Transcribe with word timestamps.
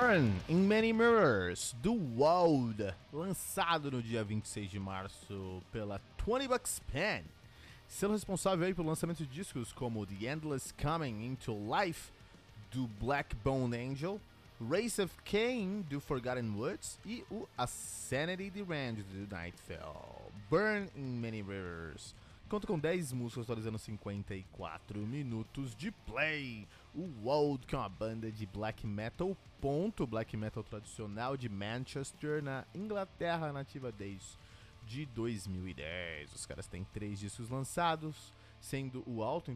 Burn 0.00 0.32
in 0.48 0.66
Many 0.66 0.94
Mirrors 0.94 1.74
do 1.82 1.92
World, 1.92 2.94
lançado 3.12 3.90
no 3.90 4.02
dia 4.02 4.24
26 4.24 4.70
de 4.70 4.78
março 4.78 5.62
pela 5.70 6.00
20 6.26 6.48
Bucks 6.48 6.80
Pen, 6.90 7.22
sendo 7.86 8.14
responsável 8.14 8.66
aí 8.66 8.72
pelo 8.72 8.88
lançamento 8.88 9.18
de 9.18 9.26
discos 9.26 9.74
como 9.74 10.06
The 10.06 10.24
Endless 10.24 10.72
Coming 10.72 11.26
Into 11.26 11.52
Life 11.52 12.10
do 12.72 12.88
Black 12.98 13.36
Bone 13.44 13.76
Angel, 13.76 14.18
Race 14.70 15.02
of 15.02 15.14
Cain 15.22 15.82
do 15.82 16.00
Forgotten 16.00 16.50
Woods 16.56 16.98
e 17.04 17.22
o 17.30 17.46
A 17.58 17.66
Sanity 17.66 18.48
Deranged 18.48 19.04
do 19.04 19.36
Nightfell. 19.36 20.32
Burn 20.48 20.88
in 20.96 21.20
Many 21.20 21.42
Mirrors 21.42 22.14
conta 22.50 22.66
com 22.66 22.76
10 22.76 23.12
músicas 23.12 23.44
atualizando 23.44 23.78
54 23.78 24.98
minutos 24.98 25.72
de 25.76 25.92
play. 25.92 26.66
O 26.92 27.08
World, 27.22 27.64
que 27.64 27.76
é 27.76 27.78
uma 27.78 27.88
banda 27.88 28.30
de 28.32 28.44
black 28.44 28.84
metal, 28.84 29.36
ponto, 29.60 30.04
black 30.04 30.36
metal 30.36 30.64
tradicional 30.64 31.36
de 31.36 31.48
Manchester, 31.48 32.42
na 32.42 32.64
Inglaterra, 32.74 33.52
nativa 33.52 33.92
desde 33.92 34.36
de 34.84 35.06
2010. 35.06 36.34
Os 36.34 36.44
caras 36.44 36.66
têm 36.66 36.82
três 36.92 37.20
discos 37.20 37.48
lançados, 37.48 38.34
sendo 38.60 39.04
o 39.06 39.22
auto 39.22 39.52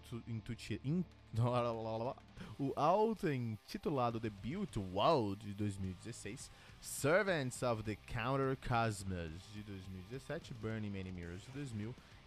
o 2.56 2.72
auto 2.76 3.28
intitulado 3.28 4.20
debut 4.20 4.76
World 4.76 5.44
de 5.44 5.54
2016, 5.54 6.48
Servants 6.80 7.60
of 7.64 7.82
the 7.82 7.96
Counter 7.96 8.56
Cosmos 8.56 9.42
de 9.52 9.64
2017, 9.64 10.54
Burning 10.54 10.90
Many 10.90 11.10
Mirrors 11.10 11.42
de 11.42 11.50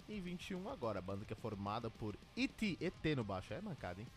2021. 0.07 0.69
Agora, 0.69 0.99
a 0.99 1.01
banda 1.01 1.25
que 1.25 1.33
é 1.33 1.35
formada 1.35 1.89
por 1.89 2.15
E.T. 2.35 2.77
ET 2.81 3.15
no 3.15 3.23
baixo, 3.23 3.53
é 3.53 3.61
mancada, 3.61 4.01
hein? 4.01 4.07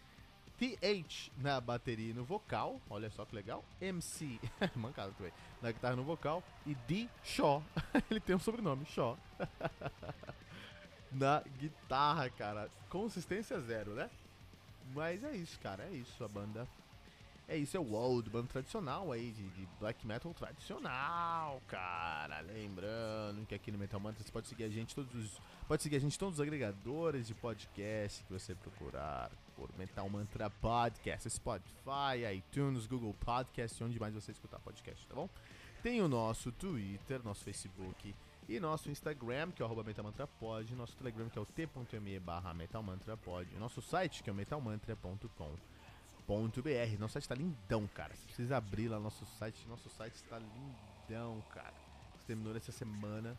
TH 0.58 1.32
na 1.38 1.58
bateria 1.58 2.10
e 2.10 2.12
no 2.12 2.22
vocal, 2.22 2.78
olha 2.90 3.10
só 3.10 3.24
que 3.24 3.34
legal. 3.34 3.64
MC, 3.80 4.38
mancado 4.76 5.12
também, 5.16 5.32
na 5.62 5.72
guitarra 5.72 5.94
e 5.94 5.96
no 5.96 6.04
vocal. 6.04 6.42
E 6.66 6.74
D. 6.74 7.08
Shaw, 7.24 7.62
ele 8.10 8.20
tem 8.20 8.36
um 8.36 8.38
sobrenome, 8.38 8.84
Shaw. 8.84 9.18
na 11.10 11.42
guitarra, 11.58 12.28
cara. 12.30 12.70
Consistência 12.90 13.58
zero, 13.60 13.94
né? 13.94 14.10
Mas 14.94 15.24
é 15.24 15.34
isso, 15.34 15.58
cara, 15.60 15.84
é 15.84 15.90
isso. 15.92 16.22
A 16.22 16.28
banda 16.28 16.68
é 17.50 17.56
isso, 17.56 17.76
é 17.76 17.80
o 17.80 17.92
Old, 17.94 18.30
banda 18.30 18.46
tradicional 18.46 19.10
aí, 19.10 19.32
de, 19.32 19.42
de, 19.50 19.68
black 19.80 20.06
metal 20.06 20.32
tradicional, 20.32 21.60
cara. 21.66 22.38
Lembrando 22.42 23.44
que 23.44 23.56
aqui 23.56 23.72
no 23.72 23.78
Metal 23.78 23.98
Mantra 23.98 24.22
você 24.22 24.30
pode 24.30 24.46
seguir 24.46 24.62
a 24.62 24.68
gente 24.68 24.94
todos 24.94 25.12
os, 25.16 25.42
pode 25.66 25.82
seguir 25.82 25.96
a 25.96 25.98
gente 25.98 26.16
todos 26.16 26.34
os 26.34 26.40
agregadores 26.40 27.26
de 27.26 27.34
podcast 27.34 28.22
que 28.22 28.32
você 28.32 28.54
procurar 28.54 29.32
por 29.56 29.68
Metal 29.76 30.08
Mantra 30.08 30.48
Podcast, 30.48 31.28
Spotify, 31.28 32.22
iTunes, 32.36 32.86
Google 32.86 33.14
Podcast, 33.14 33.82
onde 33.82 33.98
mais 33.98 34.14
você 34.14 34.30
escutar 34.30 34.60
podcast, 34.60 35.04
tá 35.08 35.16
bom? 35.16 35.28
Tem 35.82 36.00
o 36.00 36.06
nosso 36.06 36.52
Twitter, 36.52 37.20
nosso 37.24 37.42
Facebook 37.42 38.14
e 38.48 38.60
nosso 38.60 38.88
Instagram, 38.92 39.50
que 39.50 39.60
é 39.60 39.66
o 39.66 39.84
metalmantrapod, 39.84 40.72
nosso 40.76 40.96
Telegram, 40.96 41.28
que 41.28 41.38
é 41.38 41.42
o 41.42 41.46
t.me 41.46 42.20
barra 42.20 42.54
metalmantrapod, 42.54 43.52
nosso 43.58 43.82
site, 43.82 44.22
que 44.22 44.30
é 44.30 44.32
o 44.32 44.36
metalmantra.com 44.36 45.79
br 46.62 46.98
Nosso 46.98 47.14
site 47.14 47.28
tá 47.28 47.34
lindão, 47.34 47.86
cara. 47.88 48.14
Você 48.14 48.24
precisa 48.24 48.56
abrir 48.56 48.88
lá 48.88 49.00
nosso 49.00 49.26
site. 49.26 49.66
Nosso 49.68 49.88
site 49.88 50.14
está 50.14 50.38
lindão, 50.38 51.42
cara. 51.52 51.74
Você 52.16 52.26
terminou 52.26 52.56
essa 52.56 52.72
semana. 52.72 53.36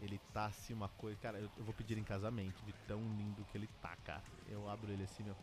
Ele 0.00 0.18
tá 0.32 0.46
assim 0.46 0.72
uma 0.72 0.88
coisa. 0.88 1.18
Cara, 1.20 1.38
eu, 1.38 1.50
eu, 1.58 1.64
vou 1.64 1.74
pedir 1.74 1.98
em 1.98 2.04
casamento 2.04 2.64
de 2.64 2.72
tão 2.86 3.00
lindo 3.00 3.44
que 3.50 3.58
ele 3.58 3.68
tá, 3.82 3.94
cara. 4.04 4.22
Eu 4.48 4.68
abro 4.68 4.90
ele 4.90 5.04
assim, 5.04 5.22
meu. 5.22 5.36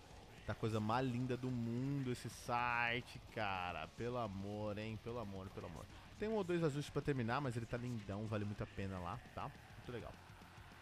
Tá 0.48 0.54
a 0.54 0.56
coisa 0.56 0.80
mais 0.80 1.08
linda 1.08 1.36
do 1.36 1.52
mundo 1.52 2.12
esse 2.12 2.30
site, 2.30 3.22
cara. 3.36 3.88
Pelo 3.90 4.18
amor, 4.18 4.78
hein? 4.78 4.98
Pelo 5.04 5.20
amor, 5.20 5.50
pelo 5.50 5.68
amor. 5.68 5.86
Tem 6.18 6.28
um 6.28 6.34
ou 6.34 6.44
dois 6.44 6.64
ajustes 6.64 6.90
para 6.90 7.02
terminar, 7.02 7.40
mas 7.40 7.56
ele 7.56 7.66
tá 7.66 7.78
lindão, 7.78 8.26
vale 8.26 8.46
muito 8.46 8.64
a 8.64 8.68
pena 8.68 8.98
lá, 8.98 9.20
tá? 9.36 9.52
Muito 9.78 9.92
legal. 9.92 10.12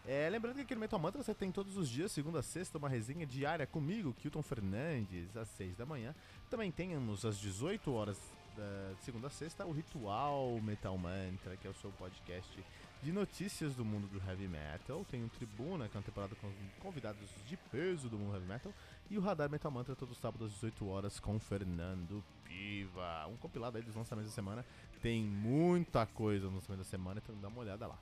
É, 0.08 0.30
lembrando 0.30 0.54
que 0.54 0.62
aqui 0.62 0.74
no 0.74 0.80
Metal 0.80 1.00
Mantra 1.00 1.20
você 1.20 1.34
tem 1.34 1.50
todos 1.50 1.76
os 1.76 1.88
dias, 1.88 2.12
segunda 2.12 2.38
a 2.38 2.42
sexta, 2.42 2.78
uma 2.78 2.88
resenha 2.88 3.26
diária 3.26 3.66
comigo, 3.66 4.14
Kilton 4.14 4.40
Fernandes, 4.40 5.36
às 5.36 5.48
6 5.48 5.76
da 5.76 5.84
manhã. 5.84 6.14
Também 6.48 6.70
temos 6.70 7.24
às 7.24 7.36
18 7.38 7.92
horas 7.92 8.16
da 8.56 8.94
segunda 9.00 9.26
a 9.26 9.30
sexta 9.30 9.66
o 9.66 9.72
Ritual 9.72 10.60
Metal 10.60 10.96
Mantra, 10.96 11.56
que 11.56 11.66
é 11.66 11.70
o 11.70 11.74
seu 11.74 11.90
podcast 11.90 12.64
de 13.02 13.12
notícias 13.12 13.74
do 13.74 13.84
mundo 13.84 14.06
do 14.06 14.24
heavy 14.24 14.46
metal. 14.46 15.04
Tem 15.10 15.24
o 15.24 15.28
Tribuna, 15.28 15.88
que 15.88 15.96
é 15.96 15.98
uma 15.98 16.06
temporada 16.06 16.36
com 16.36 16.52
convidados 16.78 17.28
de 17.44 17.56
peso 17.56 18.08
do 18.08 18.16
mundo 18.16 18.34
heavy 18.34 18.46
metal. 18.46 18.72
E 19.10 19.18
o 19.18 19.20
Radar 19.20 19.50
Metal 19.50 19.72
Mantra 19.72 19.96
todo 19.96 20.14
sábado 20.14 20.44
às 20.44 20.52
18 20.52 20.86
horas 20.86 21.18
com 21.18 21.36
Fernando 21.40 22.22
Piva. 22.44 23.26
Um 23.26 23.36
compilado 23.36 23.76
aí 23.76 23.82
dos 23.82 23.96
lançamentos 23.96 24.30
da 24.30 24.34
semana. 24.34 24.64
Tem 25.02 25.24
muita 25.24 26.06
coisa 26.06 26.46
no 26.46 26.54
lançamento 26.54 26.78
da 26.78 26.84
semana, 26.84 27.20
então 27.22 27.36
dá 27.40 27.48
uma 27.48 27.58
olhada 27.58 27.88
lá. 27.88 27.98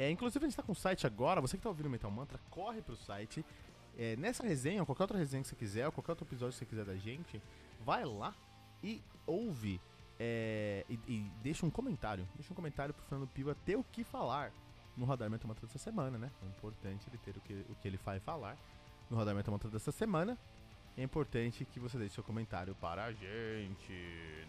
É, 0.00 0.10
inclusive 0.10 0.42
a 0.42 0.48
gente 0.48 0.52
está 0.54 0.62
com 0.62 0.72
o 0.72 0.74
site 0.74 1.06
agora, 1.06 1.42
você 1.42 1.58
que 1.58 1.58
está 1.58 1.68
ouvindo 1.68 1.84
o 1.84 1.90
Metal 1.90 2.10
Mantra, 2.10 2.40
corre 2.48 2.80
pro 2.80 2.96
site. 2.96 3.44
É, 3.98 4.16
nessa 4.16 4.42
resenha, 4.42 4.80
ou 4.80 4.86
qualquer 4.86 5.02
outra 5.02 5.18
resenha 5.18 5.42
que 5.42 5.48
você 5.50 5.54
quiser, 5.54 5.84
ou 5.84 5.92
qualquer 5.92 6.12
outro 6.12 6.26
episódio 6.26 6.54
que 6.54 6.58
você 6.60 6.64
quiser 6.64 6.86
da 6.86 6.96
gente, 6.96 7.38
vai 7.84 8.02
lá 8.06 8.34
e 8.82 9.02
ouve 9.26 9.78
é, 10.18 10.86
e, 10.88 10.94
e, 11.06 11.30
deixa 11.42 11.66
um 11.66 11.70
comentário. 11.70 12.26
Deixa 12.34 12.50
um 12.50 12.56
comentário 12.56 12.94
pro 12.94 13.04
Fernando 13.04 13.28
Piva 13.28 13.54
ter 13.66 13.76
o 13.76 13.84
que 13.84 14.02
falar 14.02 14.50
no 14.96 15.04
Radar 15.04 15.28
Metal 15.28 15.46
Mantra 15.46 15.66
dessa 15.66 15.78
semana, 15.78 16.16
né? 16.16 16.30
É 16.42 16.46
importante 16.46 17.06
ele 17.06 17.18
ter 17.18 17.36
o 17.36 17.40
que, 17.42 17.52
o 17.68 17.74
que 17.74 17.86
ele 17.86 17.98
vai 17.98 18.18
falar 18.20 18.56
no 19.10 19.18
Radar 19.18 19.34
Metal 19.34 19.52
Mantra 19.52 19.68
dessa 19.68 19.92
semana. 19.92 20.38
É 20.96 21.02
importante 21.02 21.66
que 21.66 21.78
você 21.78 21.98
deixe 21.98 22.14
seu 22.14 22.24
comentário 22.24 22.74
para 22.76 23.04
a 23.04 23.12
gente, 23.12 23.92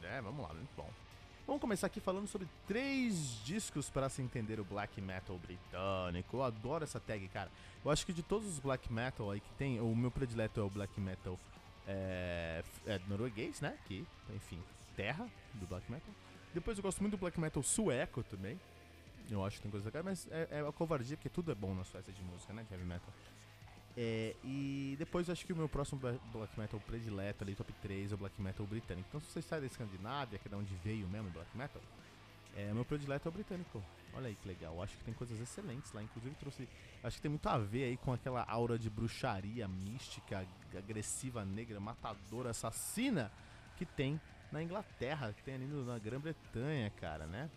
né? 0.02 0.22
Vamos 0.22 0.48
lá, 0.48 0.54
muito 0.54 0.74
bom. 0.78 0.90
Vamos 1.46 1.60
começar 1.60 1.88
aqui 1.88 2.00
falando 2.00 2.28
sobre 2.28 2.48
três 2.68 3.42
discos 3.44 3.90
para 3.90 4.08
se 4.10 4.22
entender 4.22 4.60
o 4.60 4.64
black 4.64 5.02
metal 5.02 5.38
britânico. 5.38 6.38
Eu 6.38 6.44
adoro 6.44 6.84
essa 6.84 7.00
tag, 7.00 7.28
cara. 7.30 7.52
Eu 7.84 7.92
acho 7.92 8.06
que 8.06 8.14
de 8.14 8.24
todos 8.24 8.48
os 8.48 8.60
black 8.60 8.92
metal 8.92 9.32
aí 9.32 9.40
que 9.40 9.50
tem, 9.54 9.80
o 9.80 9.96
meu 9.96 10.12
predileto 10.12 10.60
é 10.60 10.64
o 10.64 10.70
black 10.70 11.00
metal 11.00 11.38
é, 11.88 12.64
é 12.86 13.00
norueguês, 13.08 13.60
né? 13.60 13.78
Que, 13.86 14.06
enfim, 14.36 14.62
terra 14.96 15.28
do 15.56 15.66
black 15.66 15.92
metal. 15.92 16.14
Depois 16.54 16.78
eu 16.78 16.84
gosto 16.84 17.02
muito 17.02 17.18
do 17.18 17.20
black 17.20 17.40
metal 17.40 17.64
sueco 17.64 18.24
também. 18.24 18.60
Eu 19.30 19.44
acho 19.44 19.58
que 19.58 19.64
tem 19.64 19.72
coisa 19.72 19.86
legal, 19.86 20.04
mas 20.04 20.28
é, 20.32 20.48
é 20.52 20.60
a 20.68 20.72
covardia, 20.72 21.18
porque 21.18 21.30
tudo 21.30 21.52
é 21.52 21.56
bom 21.56 21.74
na 21.74 21.84
Suécia 21.84 22.12
de 22.12 22.22
música, 22.22 22.54
né? 22.54 22.66
Heavy 22.70 22.84
metal. 22.84 23.14
É, 23.98 24.36
e 24.44 24.96
depois 24.98 25.30
acho 25.30 25.46
que 25.46 25.52
o 25.52 25.56
meu 25.56 25.68
próximo 25.68 26.00
black 26.00 26.60
metal 26.60 26.80
predileto 26.80 27.44
ali, 27.44 27.56
top 27.56 27.74
3, 27.82 28.12
é 28.12 28.16
o 28.16 28.18
black 28.18 28.42
metal 28.42 28.66
britânico. 28.66 29.08
Então 29.10 29.20
se 29.20 29.28
você 29.28 29.42
sai 29.42 29.60
da 29.60 29.66
Escandinávia, 29.66 30.40
que 30.40 30.48
é 30.48 30.52
da 30.52 30.58
onde 30.58 30.74
veio 30.84 31.08
mesmo 31.08 31.28
o 31.28 31.32
black 31.32 31.58
metal, 31.58 31.82
é, 32.56 32.74
meu 32.74 32.86
predileto 32.86 33.28
é 33.28 33.30
o 33.30 33.32
britânico. 33.34 33.84
Olha 34.14 34.28
aí 34.28 34.36
que 34.36 34.48
legal, 34.48 34.82
acho 34.82 34.98
que 34.98 35.04
tem 35.04 35.14
coisas 35.14 35.40
excelentes 35.40 35.92
lá. 35.94 36.02
Inclusive 36.04 36.36
trouxe. 36.36 36.68
Acho 37.04 37.16
que 37.18 37.22
tem 37.22 37.30
muito 37.30 37.48
a 37.48 37.58
ver 37.58 37.86
aí 37.86 37.98
com 37.98 38.14
aquela 38.14 38.44
aura 38.44 38.78
de 38.78 38.90
bruxaria 38.90 39.68
mística, 39.68 40.46
agressiva, 40.78 41.44
negra, 41.46 41.80
matadora, 41.80 42.52
assassina 42.52 43.32
que 43.78 43.86
tem 43.86 44.20
na 44.52 44.62
Inglaterra, 44.62 45.34
que 45.34 45.42
tem 45.44 45.56
ali 45.56 45.66
na 45.66 45.98
Grã-Bretanha, 45.98 46.90
cara, 46.92 47.26
né? 47.26 47.50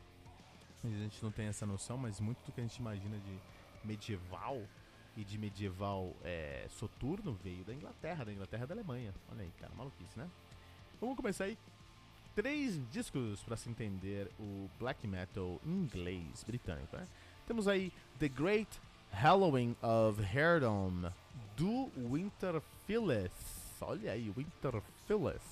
A 0.82 0.88
gente 0.88 1.22
não 1.22 1.32
tem 1.32 1.46
essa 1.46 1.66
noção, 1.66 1.96
mas 1.96 2.20
muito 2.20 2.44
do 2.44 2.52
que 2.52 2.60
a 2.60 2.62
gente 2.62 2.76
imagina 2.76 3.18
de 3.18 3.38
medieval 3.84 4.62
e 5.16 5.24
de 5.24 5.38
medieval 5.38 6.14
é, 6.22 6.66
soturno 6.70 7.34
veio 7.34 7.64
da 7.64 7.72
Inglaterra, 7.72 8.24
da 8.24 8.32
Inglaterra 8.32 8.66
da 8.66 8.74
Alemanha. 8.74 9.14
Olha 9.30 9.42
aí, 9.42 9.50
cara, 9.60 9.72
maluquice, 9.74 10.18
né? 10.18 10.28
Vamos 11.00 11.16
começar 11.16 11.44
aí. 11.44 11.58
Três 12.34 12.80
discos 12.90 13.42
para 13.42 13.56
se 13.56 13.68
entender 13.68 14.28
o 14.40 14.68
black 14.78 15.06
metal 15.06 15.60
inglês 15.64 16.42
britânico, 16.44 16.96
né? 16.96 17.06
Temos 17.46 17.68
aí 17.68 17.92
The 18.18 18.28
Great 18.28 18.80
Halloween 19.12 19.76
of 19.80 20.20
Herdom 20.20 21.12
do 21.56 21.90
Winter 21.96 22.60
Phyllis. 22.86 23.30
Olha 23.80 24.12
aí, 24.12 24.30
Winter 24.30 24.82
Phyllis. 25.06 25.42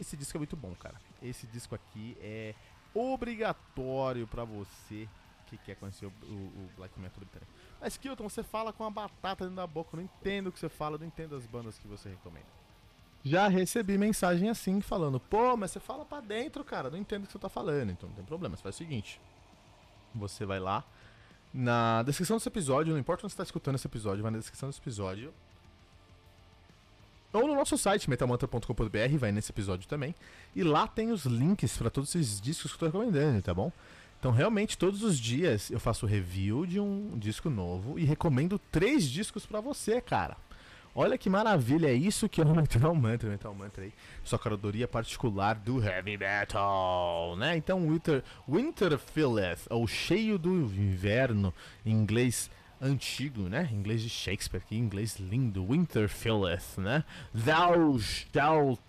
Esse 0.00 0.16
disco 0.16 0.36
é 0.36 0.40
muito 0.40 0.56
bom, 0.56 0.74
cara. 0.74 1.00
Esse 1.22 1.46
disco 1.46 1.74
aqui 1.74 2.16
é 2.20 2.54
obrigatório 2.94 4.26
para 4.26 4.44
você 4.44 5.08
que 5.46 5.56
quer 5.58 5.76
conhecer 5.76 6.06
o, 6.06 6.08
o, 6.08 6.32
o 6.32 6.70
black 6.76 6.98
metal 6.98 7.18
britânico. 7.18 7.50
Mas 7.80 7.96
Kilton, 7.96 8.28
você 8.28 8.42
fala 8.42 8.72
com 8.72 8.84
a 8.84 8.90
batata 8.90 9.44
dentro 9.44 9.56
da 9.56 9.66
boca, 9.66 9.90
eu 9.92 9.98
não 9.98 10.04
entendo 10.04 10.48
o 10.48 10.52
que 10.52 10.58
você 10.58 10.68
fala, 10.68 10.96
eu 10.96 11.00
não 11.00 11.06
entendo 11.06 11.36
as 11.36 11.46
bandas 11.46 11.78
que 11.78 11.86
você 11.86 12.08
recomenda. 12.08 12.46
Já 13.24 13.48
recebi 13.48 13.98
mensagem 13.98 14.48
assim, 14.48 14.80
falando: 14.80 15.18
pô, 15.18 15.56
mas 15.56 15.72
você 15.72 15.80
fala 15.80 16.04
pra 16.04 16.20
dentro, 16.20 16.62
cara, 16.62 16.90
não 16.90 16.98
entendo 16.98 17.24
o 17.24 17.26
que 17.26 17.32
você 17.32 17.38
tá 17.38 17.48
falando. 17.48 17.90
Então 17.90 18.08
não 18.08 18.16
tem 18.16 18.24
problema, 18.24 18.56
você 18.56 18.62
faz 18.62 18.74
o 18.74 18.78
seguinte: 18.78 19.20
você 20.14 20.46
vai 20.46 20.60
lá 20.60 20.84
na 21.52 22.02
descrição 22.02 22.36
desse 22.36 22.48
episódio, 22.48 22.92
não 22.92 23.00
importa 23.00 23.26
onde 23.26 23.32
você 23.32 23.36
tá 23.38 23.42
escutando 23.42 23.74
esse 23.76 23.86
episódio, 23.86 24.22
vai 24.22 24.30
na 24.30 24.38
descrição 24.38 24.68
desse 24.68 24.80
episódio. 24.80 25.32
Ou 27.32 27.46
no 27.46 27.54
nosso 27.54 27.76
site, 27.76 28.08
metamantra.com.br, 28.08 29.18
vai 29.18 29.32
nesse 29.32 29.50
episódio 29.50 29.88
também. 29.88 30.14
E 30.54 30.62
lá 30.62 30.86
tem 30.86 31.10
os 31.10 31.24
links 31.26 31.76
para 31.76 31.90
todos 31.90 32.14
esses 32.14 32.40
discos 32.40 32.70
que 32.70 32.76
eu 32.76 32.78
tô 32.78 32.86
recomendando, 32.86 33.42
tá 33.42 33.52
bom? 33.52 33.72
Então, 34.26 34.34
realmente, 34.34 34.76
todos 34.76 35.04
os 35.04 35.20
dias 35.20 35.70
eu 35.70 35.78
faço 35.78 36.04
review 36.04 36.66
de 36.66 36.80
um 36.80 37.16
disco 37.16 37.48
novo 37.48 37.96
e 37.96 38.04
recomendo 38.04 38.58
três 38.58 39.08
discos 39.08 39.46
para 39.46 39.60
você, 39.60 40.00
cara. 40.00 40.36
Olha 40.92 41.16
que 41.16 41.30
maravilha, 41.30 41.86
é 41.86 41.94
isso 41.94 42.28
que 42.28 42.40
é 42.40 42.44
o 42.44 42.52
Metal 42.52 42.92
Mantra, 42.92 43.30
Metal 43.30 43.54
Mantra 43.54 43.84
aí. 43.84 43.92
Sua 44.24 44.36
curadoria 44.36 44.88
particular 44.88 45.54
do 45.54 45.80
Heavy 45.80 46.18
Metal, 46.18 47.36
né? 47.36 47.56
Então, 47.56 47.88
Winter, 47.88 48.24
Winter 48.48 48.98
Filleth, 48.98 49.60
ou 49.70 49.86
Cheio 49.86 50.36
do 50.40 50.50
Inverno, 50.52 51.54
em 51.84 51.92
inglês 51.92 52.50
antigo, 52.82 53.42
né? 53.42 53.68
Em 53.70 53.76
inglês 53.76 54.02
de 54.02 54.10
Shakespeare, 54.10 54.64
que 54.68 54.74
inglês 54.74 55.20
lindo. 55.20 55.64
Winter 55.64 56.08
Filleth, 56.08 56.78
né? 56.78 57.04
Thou 57.32 57.96
shalt 58.00 58.80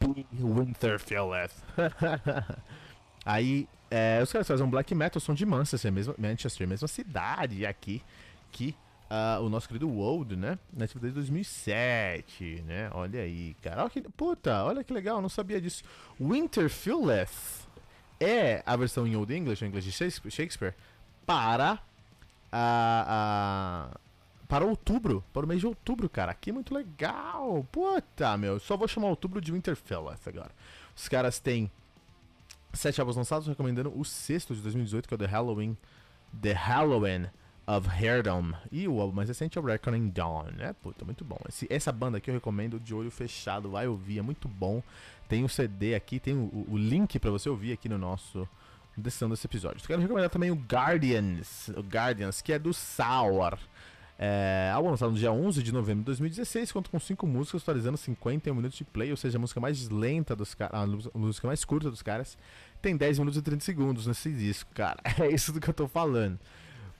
be 0.00 0.26
Winter 0.32 0.98
Filleth. 0.98 1.52
aí, 3.24 3.68
é, 3.90 4.20
os 4.22 4.32
caras 4.32 4.46
fazem 4.46 4.66
um 4.66 4.70
black 4.70 4.94
metal, 4.94 5.20
som 5.20 5.34
de 5.34 5.46
Manchester, 5.46 5.92
mesma, 5.92 6.14
Manchester, 6.18 6.68
mesma 6.68 6.88
cidade 6.88 7.64
aqui, 7.64 8.02
que 8.52 8.74
uh, 9.10 9.42
o 9.42 9.48
nosso 9.48 9.66
querido 9.66 9.88
World, 9.88 10.36
né? 10.36 10.58
Nativo 10.72 11.00
desde 11.00 11.14
2007, 11.14 12.62
né? 12.66 12.90
Olha 12.92 13.20
aí, 13.20 13.54
cara. 13.62 13.82
Olha 13.82 13.90
que, 13.90 14.02
puta, 14.02 14.64
olha 14.64 14.84
que 14.84 14.92
legal, 14.92 15.20
não 15.20 15.28
sabia 15.28 15.60
disso. 15.60 15.82
Winterfelleth 16.20 17.66
é 18.20 18.62
a 18.66 18.76
versão 18.76 19.06
em 19.06 19.16
Old 19.16 19.34
English, 19.34 19.64
em 19.64 19.68
inglês 19.68 19.84
de 19.84 19.92
Shakespeare, 19.92 20.74
para 21.24 21.78
a 22.52 23.90
para 24.48 24.64
outubro, 24.64 25.22
para 25.30 25.44
o 25.44 25.48
mês 25.48 25.60
de 25.60 25.66
outubro, 25.66 26.08
cara. 26.08 26.32
Que 26.32 26.50
muito 26.50 26.72
legal. 26.72 27.66
Puta, 27.70 28.34
meu. 28.38 28.58
Só 28.58 28.78
vou 28.78 28.88
chamar 28.88 29.08
outubro 29.08 29.42
de 29.42 29.52
Winterfelleth 29.52 30.20
agora. 30.26 30.50
Os 30.96 31.06
caras 31.06 31.38
têm 31.38 31.70
sete 32.72 33.00
álbuns 33.00 33.16
lançados, 33.16 33.46
recomendando 33.48 33.92
o 33.98 34.04
sexto 34.04 34.54
de 34.54 34.60
2018, 34.62 35.08
que 35.08 35.14
é 35.14 35.16
o 35.16 35.18
The 35.18 35.26
Halloween. 35.26 35.76
The 36.40 36.52
Halloween 36.52 37.26
of 37.66 37.88
Hairdom. 37.88 38.52
E 38.72 38.88
o 38.88 39.00
álbum 39.00 39.16
mais 39.16 39.28
recente 39.28 39.58
é 39.58 39.60
o 39.60 39.64
Reckoning 39.64 40.08
Dawn, 40.08 40.44
né? 40.56 40.74
Puta, 40.82 41.04
muito 41.04 41.24
bom. 41.24 41.38
Esse, 41.48 41.66
essa 41.70 41.92
banda 41.92 42.18
aqui 42.18 42.30
eu 42.30 42.34
recomendo 42.34 42.80
de 42.80 42.94
olho 42.94 43.10
fechado, 43.10 43.70
vai 43.70 43.86
ouvir, 43.86 44.18
é 44.18 44.22
muito 44.22 44.48
bom. 44.48 44.82
Tem 45.28 45.44
o 45.44 45.48
CD 45.48 45.94
aqui, 45.94 46.18
tem 46.18 46.34
o, 46.34 46.66
o 46.68 46.76
link 46.78 47.18
para 47.18 47.30
você 47.30 47.48
ouvir 47.48 47.72
aqui 47.72 47.88
no 47.88 47.98
nosso 47.98 48.48
descrição 48.96 49.28
desse 49.28 49.46
episódio. 49.46 49.86
Quero 49.86 50.00
recomendar 50.00 50.30
também 50.30 50.50
o 50.50 50.54
Guardians, 50.54 51.68
o 51.68 51.80
Guardians, 51.80 52.42
que 52.42 52.52
é 52.52 52.58
do 52.58 52.72
Sour. 52.72 53.58
É, 54.20 54.72
álbum 54.74 54.90
lançado 54.90 55.12
no 55.12 55.16
dia 55.16 55.30
11 55.30 55.62
de 55.62 55.72
novembro 55.72 56.00
de 56.00 56.06
2016, 56.06 56.72
conta 56.72 56.90
com 56.90 56.98
5 56.98 57.24
músicas, 57.24 57.62
atualizando 57.62 57.96
51 57.96 58.52
minutos 58.52 58.76
de 58.76 58.82
play, 58.82 59.12
ou 59.12 59.16
seja, 59.16 59.38
a 59.38 59.40
música 59.40 59.60
mais 59.60 59.88
lenta 59.88 60.34
dos 60.34 60.54
caras, 60.54 60.74
a 60.74 61.18
música 61.18 61.46
mais 61.46 61.64
curta 61.64 61.88
dos 61.88 62.02
caras, 62.02 62.36
tem 62.82 62.96
10 62.96 63.20
minutos 63.20 63.38
e 63.38 63.42
30 63.42 63.64
segundos 63.64 64.06
nesse 64.08 64.32
disco, 64.32 64.70
cara. 64.74 64.98
É 65.20 65.32
isso 65.32 65.52
do 65.52 65.60
que 65.60 65.70
eu 65.70 65.74
tô 65.74 65.86
falando. 65.86 66.38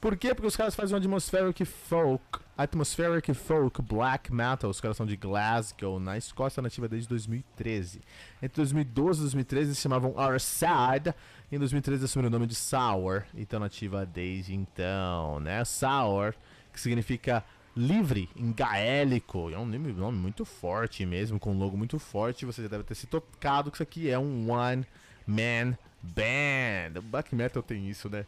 Por 0.00 0.16
quê? 0.16 0.32
Porque 0.32 0.46
os 0.46 0.56
caras 0.56 0.76
fazem 0.76 0.94
um 0.94 0.98
atmospheric 0.98 1.64
folk, 1.64 2.38
atmospheric 2.56 3.34
folk 3.34 3.82
black 3.82 4.32
metal. 4.32 4.70
Os 4.70 4.80
caras 4.80 4.96
são 4.96 5.04
de 5.04 5.16
Glasgow, 5.16 5.98
na 5.98 6.16
Escócia 6.16 6.62
nativa 6.62 6.86
desde 6.86 7.08
2013. 7.08 8.00
Entre 8.40 8.56
2012 8.62 9.18
e 9.18 9.22
2013 9.22 9.66
eles 9.66 9.76
se 9.78 9.82
chamavam 9.82 10.16
Arsad. 10.16 11.08
E 11.50 11.56
em 11.56 11.58
2013 11.58 12.04
assumiram 12.04 12.28
o 12.28 12.30
nome 12.30 12.46
de 12.46 12.54
Sour. 12.54 13.24
E 13.34 13.42
estão 13.42 13.58
nativa 13.58 14.06
desde 14.06 14.54
então, 14.54 15.40
né? 15.40 15.64
Sour, 15.64 16.32
que 16.78 16.82
significa 16.82 17.44
livre 17.76 18.28
em 18.36 18.52
gaélico. 18.52 19.50
É 19.50 19.58
um 19.58 19.66
nome, 19.66 20.18
muito 20.18 20.44
forte 20.44 21.04
mesmo, 21.04 21.38
com 21.38 21.52
um 21.52 21.58
logo 21.58 21.76
muito 21.76 21.98
forte. 21.98 22.46
Você 22.46 22.62
já 22.62 22.68
deve 22.68 22.84
ter 22.84 22.94
se 22.94 23.06
tocado 23.06 23.70
que 23.70 23.76
isso 23.76 23.82
aqui 23.82 24.08
é 24.08 24.18
um 24.18 24.50
one 24.50 24.86
man 25.26 25.76
band. 26.00 26.98
O 26.98 27.02
black 27.02 27.34
metal 27.34 27.62
tem 27.62 27.88
isso, 27.88 28.08
né? 28.08 28.24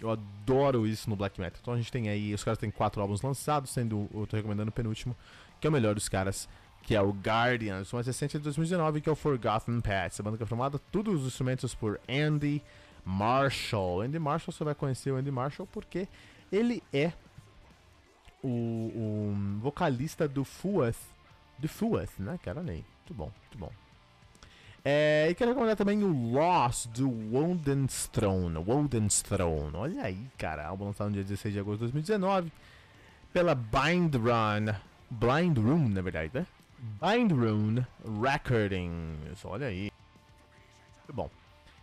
Eu 0.00 0.10
adoro 0.10 0.86
isso 0.86 1.08
no 1.08 1.14
black 1.14 1.40
metal. 1.40 1.58
Então 1.62 1.74
a 1.74 1.76
gente 1.76 1.90
tem 1.90 2.08
aí, 2.08 2.34
os 2.34 2.42
caras 2.42 2.58
têm 2.58 2.70
quatro 2.70 3.00
álbuns 3.00 3.22
lançados, 3.22 3.70
sendo 3.70 4.08
eu 4.12 4.26
tô 4.26 4.36
recomendando 4.36 4.70
o 4.70 4.72
penúltimo, 4.72 5.16
que 5.60 5.66
é 5.66 5.70
o 5.70 5.72
melhor 5.72 5.94
dos 5.94 6.08
caras, 6.08 6.48
que 6.82 6.96
é 6.96 7.00
o 7.00 7.10
Guardians, 7.10 7.92
o 7.92 7.96
mais 7.96 8.06
recente 8.06 8.36
é 8.36 8.40
de 8.40 8.44
2019, 8.44 9.00
que 9.00 9.08
é 9.08 9.12
o 9.12 9.16
Forgotten 9.16 9.80
Pets. 9.80 10.18
A 10.18 10.22
banda 10.22 10.36
que 10.36 10.42
é 10.42 10.46
formada, 10.46 10.80
todos 10.90 11.22
os 11.22 11.28
instrumentos 11.28 11.74
por 11.74 12.00
Andy 12.08 12.60
Marshall. 13.04 14.02
Andy 14.02 14.18
Marshall, 14.18 14.52
você 14.52 14.64
vai 14.64 14.74
conhecer 14.74 15.12
o 15.12 15.16
Andy 15.16 15.30
Marshall 15.30 15.68
porque 15.68 16.08
ele 16.50 16.82
é 16.92 17.12
o, 18.44 18.48
o 18.48 19.60
vocalista 19.60 20.28
do 20.28 20.44
Fuath, 20.44 20.98
do 21.58 21.68
Fuath, 21.68 22.18
né? 22.18 22.38
Cara, 22.42 22.62
nem. 22.62 22.84
Muito 23.06 23.14
bom, 23.14 23.32
muito 23.42 23.58
bom. 23.58 23.72
É, 24.84 25.28
e 25.30 25.34
quero 25.34 25.52
recomendar 25.52 25.76
também 25.76 26.02
o 26.02 26.32
Lost 26.32 26.88
do. 26.88 27.08
Woden's 27.08 28.08
Throne. 29.22 29.74
Olha 29.74 30.04
aí, 30.04 30.26
cara. 30.36 30.66
Álbum 30.66 30.86
lançado 30.86 31.08
no 31.08 31.14
dia 31.14 31.22
16 31.22 31.54
de 31.54 31.60
agosto 31.60 31.86
de 31.86 31.92
2019. 31.92 32.52
Pela 33.32 33.54
Bind 33.54 34.14
Run. 34.14 34.74
Blind 35.10 35.58
Room, 35.58 35.88
na 35.88 36.02
verdade, 36.02 36.30
né? 36.34 36.46
Bind 36.78 37.32
Room 37.32 37.84
Recordings. 38.22 39.44
Olha 39.44 39.68
aí. 39.68 39.90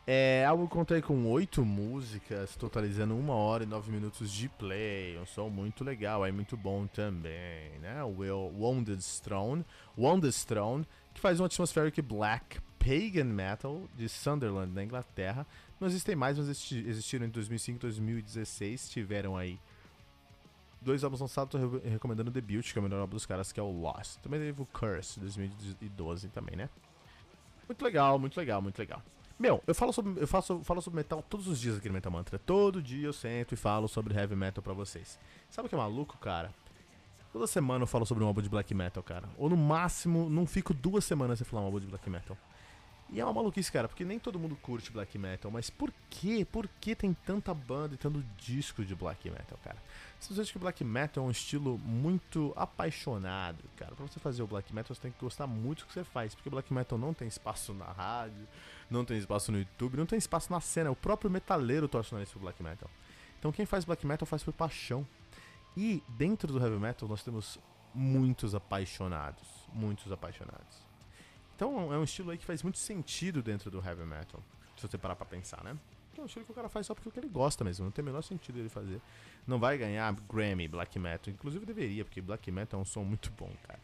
É, 0.08 0.44
álbum 0.46 0.66
contei 0.66 1.00
com 1.02 1.28
oito 1.28 1.64
músicas, 1.64 2.56
totalizando 2.56 3.16
uma 3.16 3.36
hora 3.36 3.64
e 3.64 3.68
nove 3.68 3.92
minutos 3.92 4.32
de 4.32 4.50
play. 4.50 5.18
Um 5.20 5.26
som 5.26 5.48
muito 5.50 5.84
legal, 5.84 6.26
é 6.26 6.32
muito 6.32 6.58
bom 6.58 6.88
também, 6.88 7.78
né? 7.80 8.04
O 8.04 8.16
Wounded 8.60 9.04
Throne, 10.46 10.88
que 11.14 11.22
faz 11.22 11.40
um 11.40 11.46
atmospheric 11.46 12.02
black 12.02 12.60
Pagan 12.80 13.26
Metal 13.26 13.88
de 13.96 14.10
Sunderland, 14.10 14.74
na 14.74 14.84
Inglaterra. 14.84 15.46
Não 15.80 15.88
existem 15.88 16.16
mais, 16.16 16.38
mas 16.38 16.50
existiram 16.50 17.28
em 17.28 17.30
2005 17.30 17.78
e 17.78 17.80
2016. 17.80 18.90
Tiveram 18.90 19.38
aí 19.38 19.60
dois 20.82 21.04
álbuns 21.04 21.22
lançados. 21.22 21.52
Tô 21.52 21.80
recomendando 21.88 22.32
o 22.32 22.34
debut, 22.34 22.74
que 22.74 22.78
é 22.78 22.82
o 22.82 22.84
melhor 22.84 23.02
álbum 23.02 23.14
dos 23.14 23.28
caras, 23.28 23.52
que 23.52 23.60
é 23.60 23.64
o 23.64 23.72
Lost. 23.72 24.18
Também 24.18 24.40
teve 24.40 24.60
o 24.60 24.66
Curse, 24.66 25.20
2012 25.20 26.30
também, 26.30 26.56
né? 26.56 26.70
Muito 27.68 27.86
legal, 27.86 28.18
muito 28.18 28.36
legal, 28.36 28.62
muito 28.64 28.80
legal. 28.80 29.02
Meu, 29.42 29.60
eu 29.66 29.74
falo 29.74 29.92
sobre, 29.92 30.22
eu 30.22 30.28
faço, 30.28 30.64
falo 30.64 30.84
sobre 30.84 30.98
metal 30.98 31.26
todos 31.28 31.48
os 31.48 31.60
dias 31.60 31.76
aqui 31.76 31.88
no 31.88 31.96
Metal 31.96 32.12
Mantra. 32.12 32.38
Todo 32.38 32.80
dia 32.80 33.08
eu 33.08 33.12
sento 33.12 33.56
e 33.56 33.58
falo 33.58 33.88
sobre 33.88 34.14
heavy 34.14 34.36
metal 34.36 34.62
pra 34.62 34.72
vocês. 34.72 35.18
Sabe 35.50 35.66
o 35.66 35.70
que 35.70 35.74
é 35.74 35.78
maluco, 35.80 36.16
cara? 36.20 36.54
Toda 37.34 37.48
semana 37.48 37.82
eu 37.82 37.88
falo 37.88 38.06
sobre 38.06 38.24
um 38.24 38.28
álbum 38.28 38.44
de 38.44 38.50
black 38.50 38.72
metal, 38.76 39.02
cara. 39.02 39.28
Ou 39.40 39.50
no 39.50 39.58
máximo, 39.58 40.30
não 40.30 40.46
fico 40.46 40.76
duas 40.76 41.06
semanas 41.06 41.40
sem 41.40 41.48
falar 41.48 41.64
um 41.64 41.66
álbum 41.66 41.80
de 41.80 41.88
black 41.88 42.08
metal. 42.08 42.38
E 43.10 43.20
é 43.20 43.26
uma 43.26 43.34
maluquice, 43.34 43.70
cara, 43.70 43.88
porque 43.90 44.06
nem 44.06 44.20
todo 44.20 44.40
mundo 44.40 44.56
curte 44.56 44.90
black 44.90 45.18
metal, 45.18 45.52
mas 45.52 45.70
por 45.70 45.92
quê? 46.10 46.48
Por 46.50 46.70
que 46.80 46.96
tem 46.96 47.14
tanta 47.14 47.54
banda 47.54 47.96
e 47.96 47.98
tanto 47.98 48.24
disco 48.38 48.86
de 48.86 48.96
black 48.96 49.30
metal, 49.30 49.60
cara? 49.64 49.78
Acha 50.18 50.54
que 50.54 50.60
black 50.60 50.82
metal 50.82 51.26
é 51.26 51.28
um 51.28 51.32
estilo 51.32 51.78
muito 51.80 52.54
apaixonado, 52.56 53.64
cara. 53.76 53.94
Pra 53.96 54.08
você 54.08 54.18
fazer 54.18 54.44
o 54.44 54.48
black 54.48 54.74
metal, 54.74 54.96
você 54.96 55.02
tem 55.02 55.12
que 55.12 55.20
gostar 55.20 55.46
muito 55.46 55.80
do 55.80 55.88
que 55.88 55.94
você 55.94 56.06
faz, 56.06 56.34
porque 56.34 56.50
black 56.50 56.72
metal 56.72 56.98
não 56.98 57.14
tem 57.14 57.28
espaço 57.28 57.74
na 57.74 57.92
rádio, 57.92 58.48
não 58.92 59.06
tem 59.06 59.18
espaço 59.18 59.52
no 59.52 59.58
YouTube, 59.58 59.98
não 59.98 60.06
tem 60.06 60.18
espaço 60.20 60.52
na 60.52 60.60
cena. 60.60 60.92
O 60.92 60.96
próprio 60.96 61.32
metaleiro 61.32 61.88
torce 61.88 62.12
o 62.12 62.16
nariz 62.16 62.30
pro 62.30 62.42
black 62.42 62.62
metal. 62.62 62.90
Então 63.40 63.52
quem 63.52 63.66
faz 63.66 63.86
black 63.86 64.06
metal 64.06 64.26
faz 64.26 64.44
por 64.44 64.54
paixão. 64.54 65.08
E 65.76 66.04
dentro 66.10 66.52
do 66.52 66.60
heavy 66.60 66.78
metal 66.78 67.08
nós 67.08 67.24
temos 67.24 67.58
muitos 67.96 68.54
apaixonados, 68.54 69.48
muitos 69.74 70.12
apaixonados. 70.12 70.86
Então 71.56 71.94
é 71.94 71.98
um 71.98 72.04
estilo 72.04 72.32
aí 72.32 72.38
que 72.38 72.46
faz 72.46 72.62
muito 72.62 72.78
sentido 72.78 73.42
dentro 73.42 73.72
do 73.72 73.78
heavy 73.78 74.04
metal, 74.04 74.44
se 74.76 74.88
você 74.88 74.98
parar 74.98 75.16
pra 75.16 75.26
pensar, 75.26 75.64
né? 75.64 75.78
É 76.18 76.22
um 76.22 76.26
estilo 76.26 76.44
que 76.44 76.52
o 76.52 76.56
cara 76.56 76.68
faz 76.68 76.88
só 76.88 76.94
porque 76.94 77.18
ele 77.20 77.30
gosta 77.30 77.64
mesmo, 77.64 77.86
não 77.86 77.92
tem 77.92 78.04
o 78.04 78.06
menor 78.06 78.22
sentido 78.22 78.60
ele 78.60 78.68
fazer. 78.68 79.02
Não 79.48 79.58
vai 79.58 79.78
ganhar 79.78 80.14
Grammy 80.30 80.68
Black 80.68 81.00
Metal, 81.00 81.34
inclusive 81.34 81.66
deveria, 81.66 82.04
porque 82.04 82.22
Black 82.22 82.52
Metal 82.52 82.80
é 82.80 82.82
um 82.82 82.86
som 82.86 83.04
muito 83.04 83.32
bom, 83.32 83.52
cara. 83.64 83.80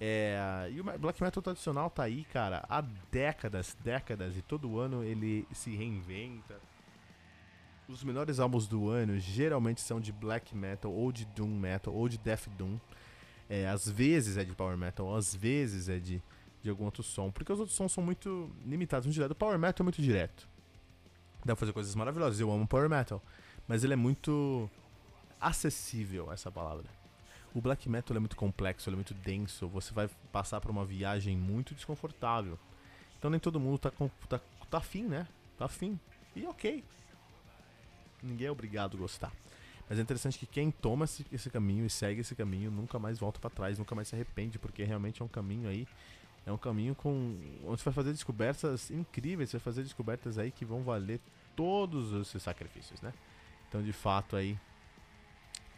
É, 0.00 0.68
e 0.72 0.80
o 0.80 0.84
Black 0.98 1.22
Metal 1.22 1.42
tradicional 1.42 1.90
tá 1.90 2.04
aí, 2.04 2.24
cara, 2.24 2.64
há 2.68 2.80
décadas, 3.10 3.76
décadas, 3.82 4.36
e 4.36 4.42
todo 4.42 4.78
ano 4.78 5.02
ele 5.02 5.46
se 5.52 5.74
reinventa. 5.74 6.60
Os 7.88 8.04
melhores 8.04 8.38
álbuns 8.38 8.68
do 8.68 8.88
ano 8.88 9.18
geralmente 9.18 9.80
são 9.80 10.00
de 10.00 10.12
Black 10.12 10.54
Metal, 10.54 10.92
ou 10.92 11.10
de 11.10 11.24
Doom 11.24 11.58
Metal, 11.58 11.92
ou 11.92 12.08
de 12.08 12.18
Death 12.18 12.48
Doom. 12.56 12.78
É, 13.48 13.66
às 13.68 13.88
vezes 13.88 14.36
é 14.36 14.44
de 14.44 14.52
Power 14.52 14.76
Metal, 14.76 15.14
às 15.16 15.34
vezes 15.34 15.88
é 15.88 15.98
de 15.98 16.22
de 16.62 16.70
algum 16.70 16.84
outro 16.84 17.02
som. 17.02 17.30
Porque 17.30 17.52
os 17.52 17.58
outros 17.58 17.76
sons 17.76 17.92
são 17.92 18.02
muito 18.02 18.50
limitados, 18.64 19.06
muito 19.06 19.14
direto. 19.14 19.32
O 19.32 19.36
Power 19.36 19.58
Metal 19.58 19.82
é 19.82 19.84
muito 19.84 20.02
direto. 20.02 20.48
Dá 21.40 21.54
pra 21.54 21.56
fazer 21.56 21.72
coisas 21.72 21.94
maravilhosas. 21.94 22.40
Eu 22.40 22.50
amo 22.50 22.66
Power 22.66 22.88
Metal. 22.88 23.22
Mas 23.66 23.84
ele 23.84 23.92
é 23.92 23.96
muito 23.96 24.68
acessível, 25.40 26.32
essa 26.32 26.50
palavra. 26.50 26.84
O 27.54 27.60
black 27.60 27.88
metal 27.88 28.16
é 28.16 28.20
muito 28.20 28.36
complexo, 28.36 28.90
é 28.90 28.92
muito 28.94 29.14
denso, 29.14 29.68
você 29.68 29.92
vai 29.92 30.08
passar 30.32 30.60
por 30.60 30.70
uma 30.70 30.84
viagem 30.84 31.36
muito 31.36 31.74
desconfortável. 31.74 32.58
Então 33.18 33.30
nem 33.30 33.40
todo 33.40 33.58
mundo 33.58 33.78
tá, 33.78 33.90
com, 33.90 34.08
tá, 34.28 34.40
tá 34.70 34.78
afim, 34.78 35.04
né? 35.04 35.26
Tá 35.56 35.64
afim. 35.64 35.98
E 36.36 36.46
ok. 36.46 36.84
Ninguém 38.22 38.46
é 38.46 38.50
obrigado 38.50 38.96
a 38.96 39.00
gostar. 39.00 39.32
Mas 39.88 39.98
é 39.98 40.02
interessante 40.02 40.38
que 40.38 40.46
quem 40.46 40.70
toma 40.70 41.06
esse, 41.06 41.24
esse 41.32 41.48
caminho 41.48 41.86
e 41.86 41.90
segue 41.90 42.20
esse 42.20 42.34
caminho 42.34 42.70
nunca 42.70 42.98
mais 42.98 43.18
volta 43.18 43.40
para 43.40 43.50
trás, 43.50 43.78
nunca 43.78 43.94
mais 43.94 44.08
se 44.08 44.14
arrepende, 44.14 44.58
porque 44.58 44.84
realmente 44.84 45.22
é 45.22 45.24
um 45.24 45.28
caminho 45.28 45.68
aí. 45.68 45.86
É 46.44 46.52
um 46.52 46.58
caminho 46.58 46.94
com. 46.94 47.36
onde 47.64 47.80
você 47.80 47.84
vai 47.84 47.94
fazer 47.94 48.12
descobertas 48.12 48.90
incríveis, 48.90 49.50
você 49.50 49.58
vai 49.58 49.64
fazer 49.64 49.82
descobertas 49.82 50.38
aí 50.38 50.50
que 50.50 50.64
vão 50.64 50.82
valer 50.82 51.20
todos 51.56 52.12
os 52.12 52.28
seus 52.28 52.42
sacrifícios, 52.42 53.00
né? 53.00 53.12
Então 53.68 53.82
de 53.82 53.92
fato 53.92 54.36
aí 54.36 54.58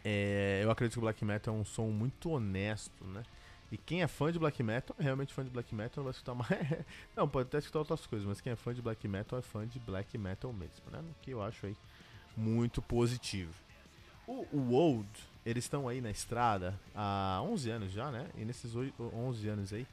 é, 0.03 0.61
eu 0.63 0.71
acredito 0.71 0.93
que 0.93 0.99
o 0.99 1.01
black 1.01 1.23
metal 1.23 1.55
é 1.55 1.57
um 1.57 1.65
som 1.65 1.87
muito 1.87 2.29
honesto, 2.29 3.03
né? 3.05 3.23
E 3.71 3.77
quem 3.77 4.01
é 4.01 4.07
fã 4.07 4.31
de 4.31 4.37
black 4.37 4.61
metal, 4.61 4.95
realmente 4.99 5.33
fã 5.33 5.45
de 5.45 5.49
black 5.49 5.73
metal, 5.73 6.03
vai 6.03 6.11
escutar 6.11 6.35
mais. 6.35 6.49
não, 7.15 7.27
pode 7.27 7.47
até 7.47 7.57
escutar 7.57 7.79
outras 7.79 8.05
coisas, 8.05 8.27
mas 8.27 8.41
quem 8.41 8.51
é 8.51 8.55
fã 8.55 8.73
de 8.73 8.81
black 8.81 9.07
metal 9.07 9.39
é 9.39 9.41
fã 9.41 9.65
de 9.65 9.79
black 9.79 10.17
metal 10.17 10.51
mesmo, 10.51 10.83
né? 10.91 10.99
O 10.99 11.15
que 11.21 11.31
eu 11.31 11.41
acho 11.41 11.65
aí 11.65 11.75
muito 12.35 12.81
positivo. 12.81 13.53
O, 14.27 14.45
o 14.51 14.73
Old, 14.73 15.09
eles 15.45 15.63
estão 15.63 15.87
aí 15.87 16.01
na 16.01 16.11
estrada 16.11 16.77
há 16.93 17.41
11 17.43 17.69
anos 17.69 17.91
já, 17.91 18.11
né? 18.11 18.27
E 18.35 18.43
nesses 18.43 18.73
11 18.99 19.47
anos 19.47 19.71
aí, 19.71 19.87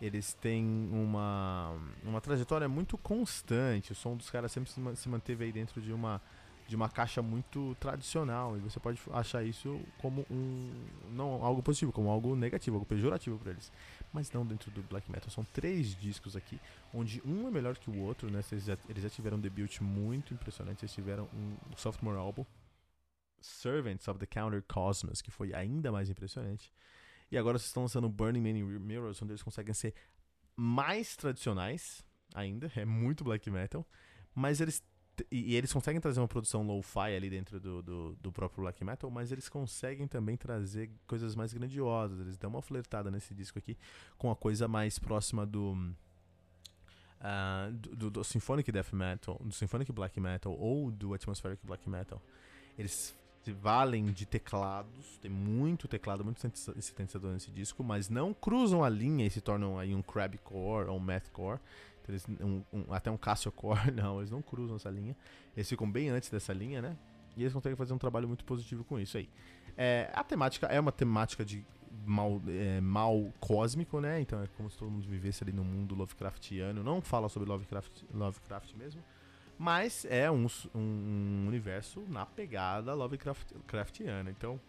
eles 0.00 0.34
têm 0.34 0.88
uma, 0.92 1.76
uma 2.04 2.20
trajetória 2.20 2.68
muito 2.68 2.96
constante. 2.98 3.92
O 3.92 3.94
som 3.94 4.16
dos 4.16 4.30
caras 4.30 4.52
sempre 4.52 4.70
se 4.70 5.08
manteve 5.08 5.44
aí 5.44 5.52
dentro 5.52 5.80
de 5.80 5.92
uma 5.92 6.20
de 6.66 6.74
uma 6.74 6.88
caixa 6.88 7.20
muito 7.20 7.76
tradicional 7.78 8.56
e 8.56 8.60
você 8.60 8.80
pode 8.80 8.98
achar 9.12 9.44
isso 9.44 9.80
como 9.98 10.26
um 10.30 10.70
não 11.10 11.44
algo 11.44 11.62
positivo, 11.62 11.92
como 11.92 12.08
algo 12.08 12.34
negativo, 12.34 12.76
algo 12.76 12.86
pejorativo 12.86 13.38
para 13.38 13.52
eles. 13.52 13.70
Mas 14.12 14.30
não 14.30 14.46
dentro 14.46 14.70
do 14.70 14.82
black 14.82 15.10
metal. 15.10 15.28
São 15.30 15.44
três 15.52 15.94
discos 15.96 16.36
aqui, 16.36 16.58
onde 16.92 17.20
um 17.24 17.46
é 17.48 17.50
melhor 17.50 17.76
que 17.76 17.90
o 17.90 17.98
outro, 18.00 18.30
né? 18.30 18.42
Eles 18.50 18.64
já, 18.64 18.78
eles 18.88 19.02
já 19.02 19.10
tiveram 19.10 19.36
um 19.36 19.40
debut 19.40 19.80
muito 19.80 20.32
impressionante, 20.32 20.82
eles 20.82 20.94
tiveram 20.94 21.28
um 21.34 21.56
sophomore 21.76 22.16
album 22.16 22.46
Servants 23.40 24.08
of 24.08 24.18
the 24.18 24.26
Counter 24.26 24.62
Cosmos, 24.62 25.20
que 25.20 25.30
foi 25.30 25.52
ainda 25.52 25.92
mais 25.92 26.08
impressionante. 26.08 26.72
E 27.30 27.36
agora 27.36 27.58
vocês 27.58 27.68
estão 27.68 27.82
lançando 27.82 28.08
Burning 28.08 28.40
Many 28.40 28.62
Mirrors, 28.62 29.20
onde 29.20 29.32
eles 29.32 29.42
conseguem 29.42 29.74
ser 29.74 29.94
mais 30.56 31.16
tradicionais 31.16 32.02
ainda, 32.34 32.70
é 32.74 32.84
muito 32.84 33.22
black 33.22 33.50
metal, 33.50 33.86
mas 34.34 34.60
eles 34.60 34.82
e, 35.30 35.52
e, 35.52 35.54
eles 35.54 35.72
conseguem 35.72 36.00
trazer 36.00 36.20
uma 36.20 36.28
produção 36.28 36.66
lo-fi 36.66 37.14
ali 37.14 37.30
dentro 37.30 37.60
do, 37.60 37.82
do, 37.82 38.16
do, 38.20 38.32
próprio 38.32 38.62
black 38.62 38.82
metal, 38.84 39.10
mas 39.10 39.30
eles 39.30 39.48
conseguem 39.48 40.08
também 40.08 40.36
trazer 40.36 40.90
coisas 41.06 41.34
mais 41.36 41.52
grandiosas. 41.52 42.20
Eles 42.20 42.36
dão 42.36 42.50
uma 42.50 42.62
flertada 42.62 43.10
nesse 43.10 43.34
disco 43.34 43.58
aqui 43.58 43.76
com 44.18 44.30
a 44.30 44.36
coisa 44.36 44.66
mais 44.66 44.98
próxima 44.98 45.46
do, 45.46 45.72
uh, 47.20 47.72
do, 47.72 48.10
do, 48.10 48.24
Symphonic 48.24 48.70
Death 48.72 48.92
Metal, 48.92 49.40
do 49.44 49.52
Symphonic 49.52 49.92
Black 49.92 50.18
Metal 50.20 50.52
ou 50.52 50.90
do 50.90 51.14
Atmospheric 51.14 51.64
Black 51.64 51.88
Metal. 51.88 52.20
Eles 52.76 53.14
valem 53.52 54.06
de 54.06 54.24
teclados, 54.24 55.18
tem 55.18 55.30
muito 55.30 55.86
teclado, 55.86 56.24
muito 56.24 56.40
sintetizador 56.40 57.32
nesse 57.32 57.50
disco, 57.50 57.84
mas 57.84 58.08
não 58.08 58.32
cruzam 58.32 58.82
a 58.82 58.88
linha 58.88 59.26
e 59.26 59.30
se 59.30 59.40
tornam 59.40 59.78
aí 59.78 59.94
um 59.94 60.02
crabcore 60.02 60.88
ou 60.88 60.96
um 60.96 61.00
mathcore. 61.00 61.60
Eles, 62.08 62.26
um, 62.40 62.62
um, 62.72 62.92
até 62.92 63.10
um 63.10 63.16
Casio 63.16 63.50
Core, 63.52 63.90
não, 63.92 64.18
eles 64.18 64.30
não 64.30 64.42
cruzam 64.42 64.76
essa 64.76 64.90
linha. 64.90 65.16
Eles 65.56 65.68
ficam 65.68 65.90
bem 65.90 66.10
antes 66.10 66.30
dessa 66.30 66.52
linha, 66.52 66.82
né? 66.82 66.96
E 67.36 67.42
eles 67.42 67.52
conseguem 67.52 67.76
fazer 67.76 67.92
um 67.92 67.98
trabalho 67.98 68.28
muito 68.28 68.44
positivo 68.44 68.84
com 68.84 68.98
isso 68.98 69.16
aí. 69.16 69.28
É, 69.76 70.10
a 70.14 70.22
temática 70.22 70.66
é 70.66 70.78
uma 70.78 70.92
temática 70.92 71.44
de 71.44 71.64
mal, 72.06 72.40
é, 72.46 72.80
mal 72.80 73.32
cósmico, 73.40 74.00
né? 74.00 74.20
Então 74.20 74.42
é 74.42 74.46
como 74.56 74.70
se 74.70 74.78
todo 74.78 74.90
mundo 74.90 75.06
vivesse 75.08 75.42
ali 75.42 75.52
no 75.52 75.64
mundo 75.64 75.94
Lovecraftiano. 75.94 76.82
Não 76.82 77.00
fala 77.00 77.28
sobre 77.28 77.48
Lovecraft, 77.48 78.02
Lovecraft 78.12 78.74
mesmo, 78.74 79.02
mas 79.58 80.04
é 80.08 80.30
um, 80.30 80.46
um 80.74 81.44
universo 81.48 82.00
na 82.08 82.24
pegada 82.26 82.94
Lovecraftiana. 82.94 84.30
Então 84.30 84.60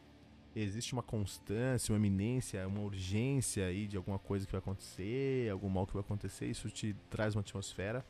existe 0.56 0.94
uma 0.94 1.04
constância, 1.04 1.92
uma 1.92 1.98
eminência, 1.98 2.66
uma 2.68 2.82
urgência 2.82 3.66
aí 3.66 3.88
de 3.88 3.98
alguma 3.98 4.18
coisa 4.18 4.46
que 4.46 4.52
vai 4.52 4.60
acontecer, 4.60 5.50
algum 5.52 5.70
mal 5.70 5.86
que 5.86 5.94
vai 5.94 6.02
acontecer, 6.02 6.46
isso 6.46 6.70
te 6.70 6.96
traz 7.10 7.36
uma 7.36 7.42
atmosfera 7.42 8.06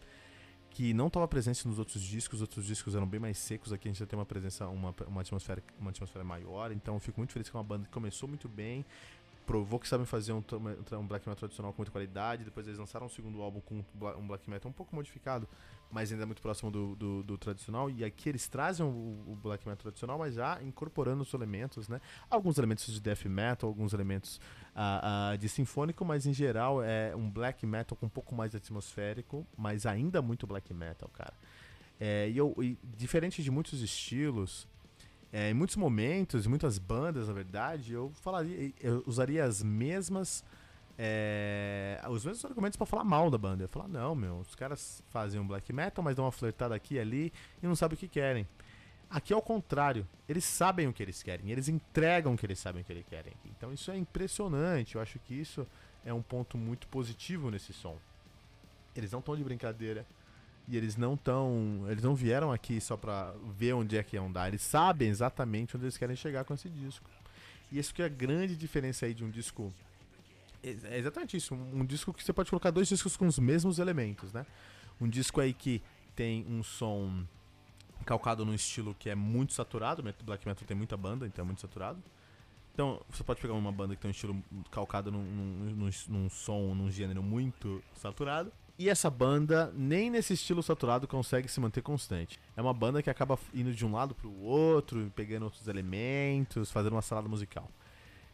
que 0.70 0.94
não 0.94 1.08
estava 1.08 1.26
presente 1.26 1.66
nos 1.66 1.80
outros 1.80 2.04
discos, 2.04 2.40
os 2.40 2.42
outros 2.42 2.66
discos 2.66 2.96
eram 2.96 3.08
bem 3.08 3.18
mais 3.18 3.38
secos, 3.38 3.72
aqui 3.72 3.88
a 3.88 3.92
gente 3.92 4.00
já 4.00 4.06
tem 4.06 4.20
uma 4.20 4.26
presença, 4.26 4.68
uma, 4.68 4.94
uma, 5.08 5.22
atmosfera, 5.22 5.64
uma 5.80 5.90
atmosfera 5.90 6.24
maior, 6.26 6.70
então 6.74 6.96
eu 6.96 7.00
fico 7.00 7.18
muito 7.18 7.32
feliz 7.32 7.50
com 7.50 7.58
uma 7.58 7.64
banda 7.64 7.86
que 7.86 7.92
começou 7.92 8.28
muito 8.28 8.50
bem, 8.50 8.86
provou 9.46 9.80
que 9.80 9.88
sabem 9.88 10.06
fazer 10.06 10.34
um, 10.34 10.44
um, 10.94 11.08
black 11.08 11.28
metal 11.28 11.36
tradicional 11.36 11.72
com 11.72 11.78
muita 11.78 11.92
qualidade. 11.92 12.44
Depois 12.44 12.68
eles 12.68 12.80
lançaram 12.80 13.06
um 13.06 13.10
segundo 13.10 13.42
álbum 13.42 13.62
com 13.62 13.84
um 14.18 14.28
black 14.28 14.50
metal 14.50 14.70
um 14.70 14.74
pouco 14.74 14.96
modificado, 14.96 15.48
mas 15.92 16.12
ainda 16.12 16.26
muito 16.26 16.42
próximo 16.42 16.72
do, 16.72 16.96
do, 16.96 17.24
do 17.24 17.38
tradicional. 17.38 17.90
E 17.90 18.04
aqui 18.04 18.30
eles 18.30 18.48
trazem 18.48 18.86
o, 18.86 18.90
o, 18.90 19.40
black 19.42 19.68
metal 19.68 19.84
tradicional, 19.84 20.18
mas 20.18 20.36
já 20.36 20.62
incorporando 20.64 21.24
os 21.24 21.34
elementos, 21.34 21.88
né? 21.88 22.02
Alguns 22.30 22.58
elementos 22.58 22.92
de 22.92 23.00
death 23.00 23.26
metal, 23.26 23.70
alguns 23.70 23.94
elementos 23.94 24.38
uh, 24.76 25.34
uh, 25.34 25.38
de 25.38 25.48
sinfônico, 25.48 26.04
mas 26.04 26.26
em 26.26 26.34
geral 26.34 26.84
é 26.84 27.16
um 27.16 27.30
black 27.30 27.66
metal 27.66 27.98
com 27.98 28.08
um 28.08 28.10
pouco 28.10 28.36
mais 28.36 28.56
atmosférico, 28.56 29.46
mas 29.58 29.86
ainda 29.86 30.22
muito 30.22 30.48
black 30.48 30.74
metal, 30.74 31.10
cara. 31.10 31.34
É, 32.00 32.30
e, 32.30 32.38
eu, 32.38 32.54
e 32.62 32.78
diferente 32.84 33.42
de 33.42 33.50
muitos 33.50 33.82
estilos, 33.82 34.68
é, 35.36 35.52
em 35.52 35.54
muitos 35.54 35.76
momentos, 35.76 36.48
muitas 36.48 36.80
bandas, 36.80 37.28
na 37.28 37.34
verdade, 37.34 37.92
eu 37.92 38.10
falaria, 38.22 38.72
eu 38.80 39.04
usaria 39.06 39.44
as 39.44 39.62
mesmas. 39.62 40.46
É, 40.98 42.02
os 42.08 42.24
mesmos 42.24 42.46
argumentos 42.46 42.78
para 42.78 42.86
falar 42.86 43.04
mal 43.04 43.30
da 43.30 43.38
banda. 43.38 43.66
Eu 43.66 43.68
falar, 43.68 43.90
não, 43.90 44.16
meu, 44.16 44.38
os 44.38 44.56
caras 44.56 45.04
fazem 45.10 45.38
um 45.38 45.46
black 45.46 45.74
metal, 45.74 46.02
mas 46.02 46.16
dão 46.16 46.24
uma 46.24 46.32
flertada 46.32 46.74
aqui 46.74 46.96
e 46.96 47.00
ali 47.00 47.34
e 47.62 47.68
não 47.68 47.76
sabem 47.76 47.98
o 47.98 48.00
que 48.00 48.08
querem. 48.08 48.48
Aqui 49.10 49.34
é 49.34 49.36
o 49.36 49.42
contrário, 49.42 50.08
eles 50.30 50.46
sabem 50.46 50.88
o 50.88 50.94
que 50.94 51.04
eles 51.04 51.22
querem, 51.22 51.52
eles 51.52 51.68
entregam 51.68 52.34
o 52.34 52.38
que 52.38 52.46
eles 52.46 52.58
sabem 52.58 52.82
que 52.82 52.94
eles 52.94 53.06
querem. 53.06 53.34
Então 53.46 53.74
isso 53.74 53.92
é 53.92 53.98
impressionante, 53.98 54.96
eu 54.96 55.02
acho 55.02 55.20
que 55.20 55.34
isso 55.34 55.68
é 56.06 56.14
um 56.14 56.22
ponto 56.22 56.58
muito 56.58 56.88
positivo 56.88 57.52
nesse 57.52 57.74
som. 57.74 57.98
Eles 58.96 59.12
não 59.12 59.20
estão 59.20 59.36
de 59.36 59.44
brincadeira, 59.44 60.06
e 60.68 60.76
eles 60.76 60.98
não 60.98 61.16
tão. 61.16 61.86
Eles 61.88 62.04
não 62.04 62.16
vieram 62.16 62.52
aqui 62.52 62.82
só 62.82 62.98
pra 62.98 63.34
ver 63.58 63.74
onde 63.74 63.98
é 63.98 64.04
que 64.04 64.16
iam 64.16 64.32
dar. 64.32 64.48
Eles 64.48 64.62
sabem 64.62 65.10
exatamente 65.10 65.76
onde 65.76 65.86
eles 65.86 65.98
querem 65.98 66.16
chegar 66.16 66.44
com 66.44 66.54
esse 66.54 66.70
disco. 66.70 67.10
E 67.72 67.78
isso 67.78 67.94
que 67.94 68.02
é 68.02 68.06
a 68.06 68.10
grande 68.10 68.56
diferença 68.56 69.06
aí 69.06 69.14
de 69.14 69.24
um 69.24 69.30
disco. 69.30 69.72
É, 70.64 70.96
é 70.96 70.98
exatamente 70.98 71.38
isso. 71.38 71.54
Um 71.54 71.86
disco 71.86 72.14
que 72.14 72.24
você 72.24 72.34
pode 72.34 72.50
colocar 72.50 72.72
dois 72.72 72.88
discos 72.88 73.16
com 73.16 73.28
os 73.28 73.38
mesmos 73.38 73.78
elementos, 73.78 74.34
né? 74.34 74.46
Um 75.00 75.08
disco 75.08 75.40
aí 75.40 75.54
que 75.54 75.82
tem 76.16 76.46
um 76.48 76.64
som 76.64 77.26
calcado 78.06 78.46
num 78.46 78.54
estilo 78.54 78.96
que 78.98 79.10
é 79.10 79.16
muito 79.16 79.54
saturado. 79.54 80.04
Black 80.24 80.48
Metal 80.48 80.68
tem 80.68 80.78
muita 80.78 80.98
banda, 80.98 81.28
então 81.28 81.44
é 81.44 81.46
muito 81.46 81.62
saturado. 81.62 82.02
Então, 82.74 83.02
você 83.10 83.24
pode 83.24 83.40
pegar 83.40 83.54
uma 83.54 83.72
banda 83.72 83.96
que 83.96 84.02
tem 84.02 84.10
um 84.10 84.12
estilo 84.12 84.44
calcado 84.70 85.10
num, 85.12 85.24
num, 85.24 85.76
num, 85.76 85.90
num 86.10 86.30
som, 86.30 86.76
num 86.76 86.92
gênero 86.92 87.24
muito 87.24 87.82
saturado 87.94 88.52
e 88.78 88.90
essa 88.90 89.10
banda, 89.10 89.72
nem 89.74 90.10
nesse 90.10 90.34
estilo 90.34 90.62
saturado, 90.62 91.08
consegue 91.08 91.48
se 91.48 91.60
manter 91.62 91.82
constante. 91.82 92.40
É 92.58 92.62
uma 92.62 92.74
banda 92.74 93.02
que 93.02 93.10
acaba 93.10 93.40
indo 93.54 93.74
de 93.74 93.86
um 93.86 93.94
lado 93.94 94.14
pro 94.14 94.30
outro, 94.42 95.12
pegando 95.16 95.44
outros 95.44 95.68
elementos, 95.68 96.72
fazendo 96.72 96.94
uma 96.94 97.02
salada 97.02 97.30
musical. 97.30 97.70